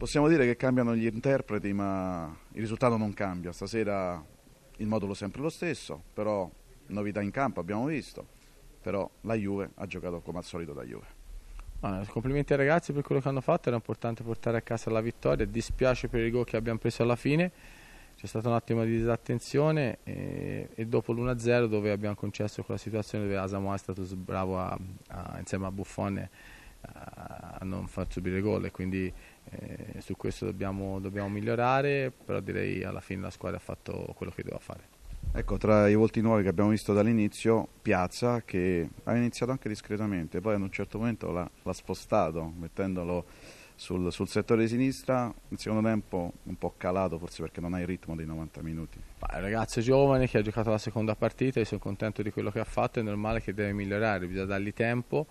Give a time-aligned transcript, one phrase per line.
[0.00, 3.52] Possiamo dire che cambiano gli interpreti, ma il risultato non cambia.
[3.52, 4.24] Stasera
[4.78, 6.50] il modulo è sempre lo stesso, però
[6.86, 8.26] novità in campo abbiamo visto,
[8.80, 11.04] però la Juve ha giocato come al solito da Juve.
[11.80, 15.02] Ah, complimenti ai ragazzi per quello che hanno fatto, era importante portare a casa la
[15.02, 17.52] vittoria, dispiace per il gol che abbiamo preso alla fine,
[18.16, 23.24] c'è stata un attimo di disattenzione e, e dopo l'1-0 dove abbiamo concesso quella situazione
[23.24, 24.78] dove Asamoah è stato bravo a,
[25.08, 26.26] a, insieme a Buffon
[26.82, 29.12] a, non far subire gol e quindi
[29.50, 34.32] eh, su questo dobbiamo, dobbiamo, migliorare, però direi alla fine la squadra ha fatto quello
[34.32, 34.98] che doveva fare.
[35.32, 40.40] Ecco, tra i volti nuovi che abbiamo visto dall'inizio, Piazza che ha iniziato anche discretamente,
[40.40, 43.26] poi ad un certo momento l'ha, spostato mettendolo
[43.76, 47.80] sul, sul, settore di sinistra, in secondo tempo un po' calato forse perché non ha
[47.80, 48.98] il ritmo dei 90 minuti.
[48.98, 52.50] È un ragazzo giovane che ha giocato la seconda partita, io sono contento di quello
[52.50, 55.26] che ha fatto, è normale che deve migliorare, bisogna dargli tempo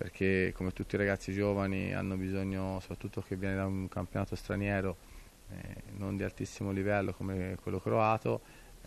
[0.00, 4.96] perché come tutti i ragazzi giovani hanno bisogno, soprattutto che viene da un campionato straniero,
[5.50, 8.40] eh, non di altissimo livello come quello croato,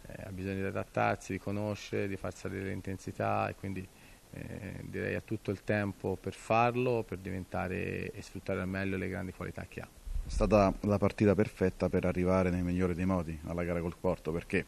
[0.07, 3.87] eh, ha bisogno di adattarsi, di conoscere, di far salire l'intensità e quindi
[4.31, 9.07] eh, direi ha tutto il tempo per farlo, per diventare e sfruttare al meglio le
[9.07, 9.87] grandi qualità che ha.
[10.25, 14.31] È stata la partita perfetta per arrivare nel migliore dei modi alla gara col Porto
[14.31, 14.65] perché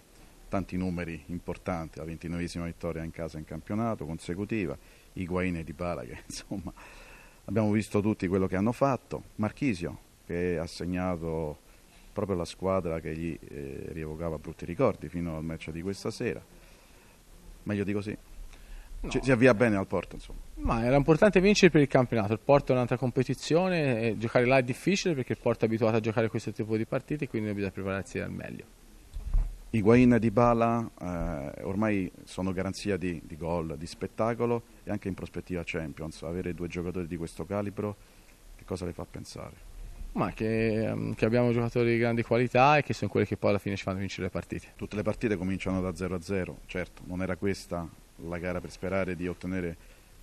[0.47, 4.77] tanti numeri importanti, la ventinovesima vittoria in casa in campionato consecutiva,
[5.13, 6.73] Higuain e Dybala che insomma
[7.45, 11.59] abbiamo visto tutti quello che hanno fatto, Marchisio che ha segnato
[12.11, 16.41] proprio la squadra che gli eh, rievocava brutti ricordi fino al match di questa sera.
[17.63, 18.17] Meglio di così.
[19.01, 19.09] No.
[19.09, 20.39] Ci, si avvia bene al Porto, insomma.
[20.55, 22.33] Ma era importante vincere per il campionato.
[22.33, 25.99] Il Porto è un'altra competizione, giocare là è difficile perché il Porto è abituato a
[25.99, 28.74] giocare questo tipo di partite, quindi bisogna prepararsi al meglio.
[29.71, 35.13] Higuain e Dybala eh, ormai sono garanzia di, di gol, di spettacolo e anche in
[35.13, 36.21] prospettiva Champions.
[36.23, 37.95] Avere due giocatori di questo calibro,
[38.55, 39.73] che cosa le fa pensare?
[40.13, 43.49] Ma che, ehm, che, abbiamo giocatori di grandi qualità e che sono quelli che poi
[43.49, 44.71] alla fine ci fanno vincere le partite.
[44.77, 47.85] Tutte le partite cominciano da 0 a 0, certo, non era questa
[48.19, 49.75] la gara per sperare di ottenere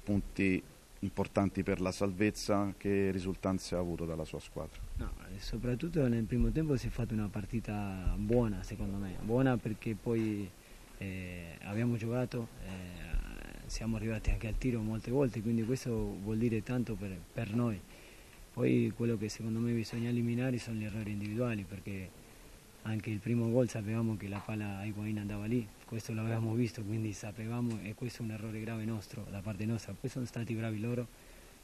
[0.03, 0.63] punti
[1.03, 4.81] importanti per la salvezza, che risultanze ha avuto dalla sua squadra?
[4.97, 9.95] No, soprattutto nel primo tempo si è fatta una partita buona secondo me, buona perché
[10.01, 10.49] poi
[10.99, 16.63] eh, abbiamo giocato, eh, siamo arrivati anche al tiro molte volte, quindi questo vuol dire
[16.63, 17.81] tanto per, per noi.
[18.53, 22.11] Poi quello che secondo me bisogna eliminare sono gli errori individuali perché
[22.83, 26.83] anche il primo gol sapevamo che la palla a Higuain andava lì, questo l'avevamo visto,
[26.83, 29.93] quindi sapevamo e questo è un errore grave nostro, da parte nostra.
[29.93, 31.07] Poi sono stati bravi loro,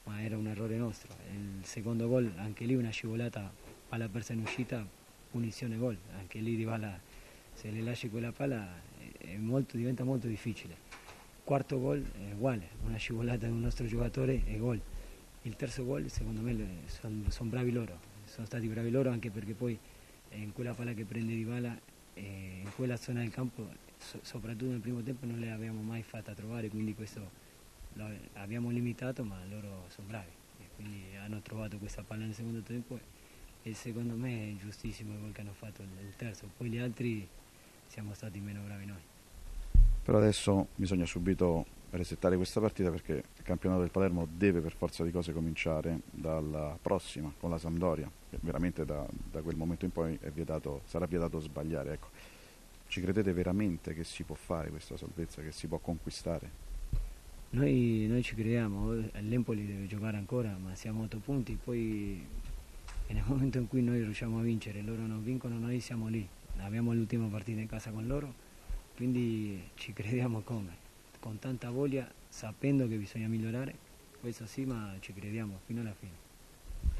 [0.04, 1.14] ma era un errore nostro.
[1.32, 3.52] Il secondo gol, anche lì una scivolata,
[3.88, 4.86] palla persa in uscita,
[5.30, 6.98] punizione gol, anche lì di balla,
[7.52, 8.66] se le lasci quella palla
[9.38, 10.76] molto, diventa molto difficile.
[11.42, 14.80] Quarto gol è uguale, una scivolata di un nostro giocatore e gol.
[15.42, 16.54] Il terzo gol secondo me
[16.86, 19.78] sono son bravi loro, sono stati bravi loro anche perché poi
[20.32, 21.78] in quella palla che prende Di Bala,
[22.14, 23.66] eh, in quella zona del campo,
[23.96, 27.30] so, soprattutto nel primo tempo non le abbiamo mai fatta trovare, quindi questo
[27.94, 30.30] lo abbiamo limitato, ma loro sono bravi,
[30.60, 32.98] e quindi hanno trovato questa palla nel secondo tempo
[33.62, 37.26] e secondo me è giustissimo gol che hanno fatto il terzo, poi gli altri
[37.86, 39.00] siamo stati meno bravi noi.
[40.02, 45.04] Però adesso bisogna subito resettare questa partita perché il campionato del Palermo deve per forza
[45.04, 48.10] di cose cominciare dalla prossima con la Sampdoria,
[48.40, 51.92] veramente da, da quel momento in poi vietato, sarà vietato sbagliare.
[51.92, 52.08] Ecco.
[52.88, 56.66] Ci credete veramente che si può fare questa salvezza, che si può conquistare?
[57.50, 62.22] Noi, noi ci crediamo, l'Empoli deve giocare ancora, ma siamo a 8 punti, poi
[63.08, 66.26] nel momento in cui noi riusciamo a vincere, loro non vincono, noi siamo lì.
[66.58, 68.34] Abbiamo l'ultima partita in casa con loro,
[68.96, 70.86] quindi ci crediamo come
[71.20, 73.74] con tanta voglia, sapendo che bisogna migliorare,
[74.20, 76.26] questo sì, ma ci crediamo fino alla fine.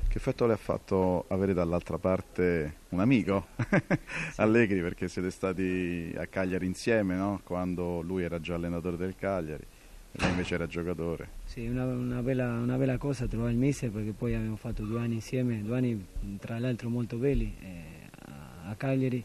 [0.09, 3.49] Che effetto le ha fatto avere dall'altra parte un amico,
[4.33, 4.41] sì.
[4.41, 7.41] Allegri, perché siete stati a Cagliari insieme, no?
[7.45, 9.65] quando lui era già allenatore del Cagliari
[10.13, 11.29] e lei invece era giocatore.
[11.45, 15.01] Sì, una, una, bella, una bella, cosa trovare il mister perché poi abbiamo fatto due
[15.01, 16.07] anni insieme, due anni
[16.39, 17.83] tra l'altro molto belli eh,
[18.27, 19.23] a, a Cagliari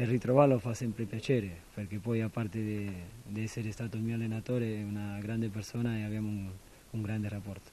[0.00, 2.62] e ritrovarlo fa sempre piacere perché poi a parte
[3.24, 6.48] di, essere stato mio allenatore è una grande persona e abbiamo un,
[6.90, 7.72] un grande rapporto.